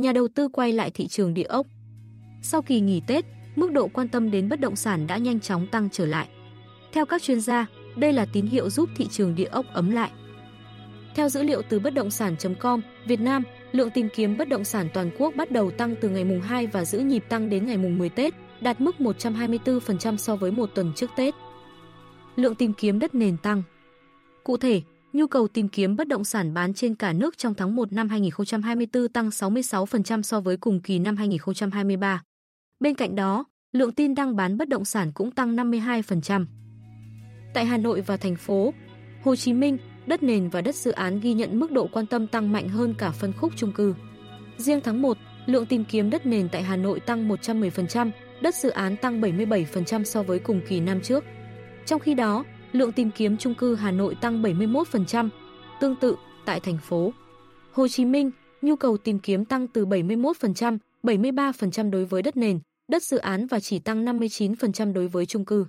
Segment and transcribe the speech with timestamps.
[0.00, 1.66] nhà đầu tư quay lại thị trường địa ốc.
[2.42, 3.24] Sau kỳ nghỉ Tết,
[3.56, 6.28] mức độ quan tâm đến bất động sản đã nhanh chóng tăng trở lại.
[6.92, 7.66] Theo các chuyên gia,
[7.96, 10.10] đây là tín hiệu giúp thị trường địa ốc ấm lại.
[11.14, 13.42] Theo dữ liệu từ bất động sản.com, Việt Nam,
[13.72, 16.66] lượng tìm kiếm bất động sản toàn quốc bắt đầu tăng từ ngày mùng 2
[16.66, 20.70] và giữ nhịp tăng đến ngày mùng 10 Tết, đạt mức 124% so với một
[20.74, 21.34] tuần trước Tết.
[22.36, 23.62] Lượng tìm kiếm đất nền tăng.
[24.44, 24.82] Cụ thể,
[25.12, 28.08] nhu cầu tìm kiếm bất động sản bán trên cả nước trong tháng 1 năm
[28.08, 32.22] 2024 tăng 66% so với cùng kỳ năm 2023.
[32.80, 36.46] Bên cạnh đó, lượng tin đăng bán bất động sản cũng tăng 52%.
[37.54, 38.74] Tại Hà Nội và thành phố
[39.24, 42.26] Hồ Chí Minh, đất nền và đất dự án ghi nhận mức độ quan tâm
[42.26, 43.94] tăng mạnh hơn cả phân khúc chung cư.
[44.56, 45.16] Riêng tháng 1,
[45.46, 50.04] lượng tìm kiếm đất nền tại Hà Nội tăng 110%, đất dự án tăng 77%
[50.04, 51.24] so với cùng kỳ năm trước.
[51.86, 55.28] Trong khi đó, lượng tìm kiếm chung cư Hà Nội tăng 71%.
[55.80, 57.12] Tương tự, tại thành phố
[57.72, 58.30] Hồ Chí Minh,
[58.62, 63.46] nhu cầu tìm kiếm tăng từ 71%, 73% đối với đất nền, đất dự án
[63.46, 65.66] và chỉ tăng 59% đối với chung cư.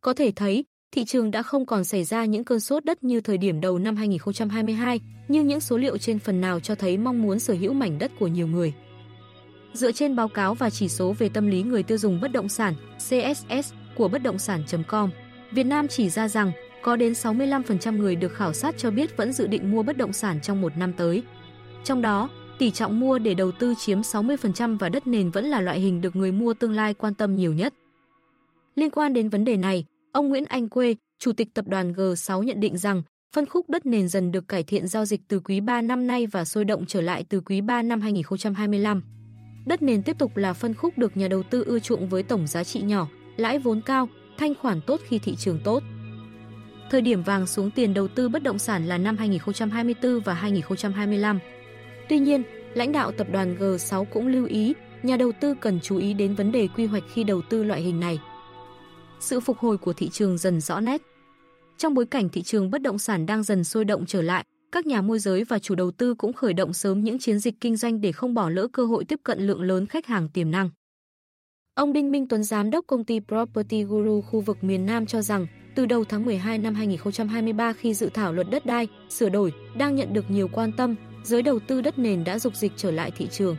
[0.00, 3.20] Có thể thấy, thị trường đã không còn xảy ra những cơn sốt đất như
[3.20, 7.22] thời điểm đầu năm 2022, nhưng những số liệu trên phần nào cho thấy mong
[7.22, 8.74] muốn sở hữu mảnh đất của nhiều người.
[9.72, 12.48] Dựa trên báo cáo và chỉ số về tâm lý người tiêu dùng bất động
[12.48, 15.10] sản CSS của bất động sản.com,
[15.52, 19.32] Việt Nam chỉ ra rằng có đến 65% người được khảo sát cho biết vẫn
[19.32, 21.22] dự định mua bất động sản trong một năm tới.
[21.84, 22.28] Trong đó,
[22.58, 26.00] tỷ trọng mua để đầu tư chiếm 60% và đất nền vẫn là loại hình
[26.00, 27.74] được người mua tương lai quan tâm nhiều nhất.
[28.74, 32.42] Liên quan đến vấn đề này, ông Nguyễn Anh Quê, Chủ tịch tập đoàn G6
[32.42, 33.02] nhận định rằng
[33.34, 36.26] phân khúc đất nền dần được cải thiện giao dịch từ quý 3 năm nay
[36.26, 39.02] và sôi động trở lại từ quý 3 năm 2025.
[39.66, 42.46] Đất nền tiếp tục là phân khúc được nhà đầu tư ưa chuộng với tổng
[42.46, 45.82] giá trị nhỏ, lãi vốn cao, thanh khoản tốt khi thị trường tốt.
[46.90, 51.38] Thời điểm vàng xuống tiền đầu tư bất động sản là năm 2024 và 2025.
[52.08, 52.42] Tuy nhiên,
[52.74, 56.34] lãnh đạo tập đoàn G6 cũng lưu ý, nhà đầu tư cần chú ý đến
[56.34, 58.18] vấn đề quy hoạch khi đầu tư loại hình này.
[59.20, 61.02] Sự phục hồi của thị trường dần rõ nét.
[61.78, 64.86] Trong bối cảnh thị trường bất động sản đang dần sôi động trở lại, các
[64.86, 67.76] nhà môi giới và chủ đầu tư cũng khởi động sớm những chiến dịch kinh
[67.76, 70.70] doanh để không bỏ lỡ cơ hội tiếp cận lượng lớn khách hàng tiềm năng.
[71.74, 75.22] Ông Đinh Minh Tuấn giám đốc công ty Property Guru khu vực miền Nam cho
[75.22, 79.52] rằng, từ đầu tháng 12 năm 2023 khi dự thảo luật đất đai sửa đổi
[79.76, 80.94] đang nhận được nhiều quan tâm,
[81.24, 83.56] giới đầu tư đất nền đã dục dịch trở lại thị trường.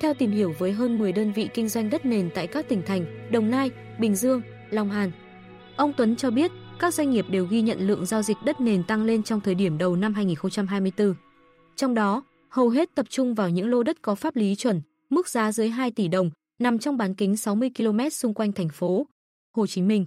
[0.00, 2.82] Theo tìm hiểu với hơn 10 đơn vị kinh doanh đất nền tại các tỉnh
[2.86, 5.10] thành Đồng Nai, Bình Dương, Long An,
[5.76, 8.82] ông Tuấn cho biết các doanh nghiệp đều ghi nhận lượng giao dịch đất nền
[8.84, 11.14] tăng lên trong thời điểm đầu năm 2024.
[11.76, 14.80] Trong đó, hầu hết tập trung vào những lô đất có pháp lý chuẩn,
[15.10, 18.68] mức giá dưới 2 tỷ đồng, nằm trong bán kính 60 km xung quanh thành
[18.68, 19.06] phố
[19.56, 20.06] Hồ Chí Minh.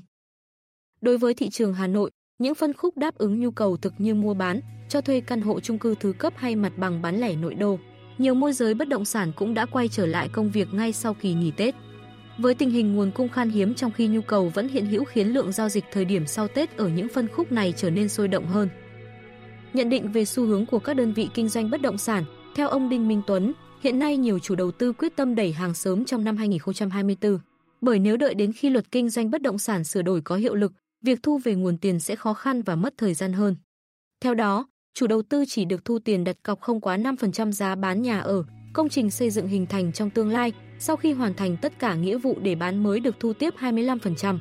[1.02, 4.16] Đối với thị trường Hà Nội, những phân khúc đáp ứng nhu cầu thực như
[4.16, 7.36] mua bán, cho thuê căn hộ chung cư thứ cấp hay mặt bằng bán lẻ
[7.36, 7.80] nội đô,
[8.18, 11.14] nhiều môi giới bất động sản cũng đã quay trở lại công việc ngay sau
[11.14, 11.76] kỳ nghỉ Tết.
[12.38, 15.28] Với tình hình nguồn cung khan hiếm trong khi nhu cầu vẫn hiện hữu khiến
[15.28, 18.28] lượng giao dịch thời điểm sau Tết ở những phân khúc này trở nên sôi
[18.28, 18.70] động hơn.
[19.74, 22.24] Nhận định về xu hướng của các đơn vị kinh doanh bất động sản,
[22.56, 25.74] theo ông Đinh Minh Tuấn, hiện nay nhiều chủ đầu tư quyết tâm đẩy hàng
[25.74, 27.40] sớm trong năm 2024.
[27.82, 30.56] Bởi nếu đợi đến khi luật kinh doanh bất động sản sửa đổi có hiệu
[30.56, 30.72] lực,
[31.02, 33.56] việc thu về nguồn tiền sẽ khó khăn và mất thời gian hơn.
[34.24, 37.76] Theo đó, chủ đầu tư chỉ được thu tiền đặt cọc không quá 5% giá
[37.76, 38.44] bán nhà ở,
[38.74, 41.96] công trình xây dựng hình thành trong tương lai, sau khi hoàn thành tất cả
[41.96, 44.38] nghĩa vụ để bán mới được thu tiếp 25%.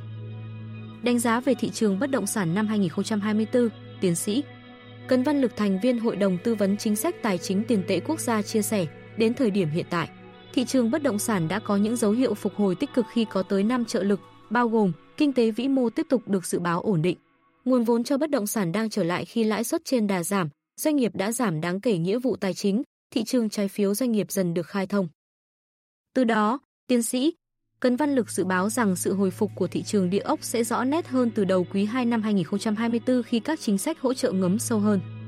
[1.03, 3.69] Đánh giá về thị trường bất động sản năm 2024,
[4.01, 4.43] tiến sĩ
[5.09, 8.01] Cấn Văn Lực thành viên Hội đồng Tư vấn Chính sách Tài chính Tiền tệ
[8.01, 8.87] Quốc gia chia sẻ,
[9.20, 10.08] đến thời điểm hiện tại,
[10.53, 13.26] thị trường bất động sản đã có những dấu hiệu phục hồi tích cực khi
[13.31, 14.20] có tới 5 trợ lực,
[14.50, 17.19] bao gồm kinh tế vĩ mô tiếp tục được dự báo ổn định.
[17.64, 20.48] Nguồn vốn cho bất động sản đang trở lại khi lãi suất trên đà giảm,
[20.76, 24.12] doanh nghiệp đã giảm đáng kể nghĩa vụ tài chính, thị trường trái phiếu doanh
[24.12, 25.09] nghiệp dần được khai thông.
[26.14, 27.32] Từ đó, tiến sĩ
[27.80, 30.64] Cấn Văn Lực dự báo rằng sự hồi phục của thị trường địa ốc sẽ
[30.64, 34.32] rõ nét hơn từ đầu quý 2 năm 2024 khi các chính sách hỗ trợ
[34.32, 35.19] ngấm sâu hơn.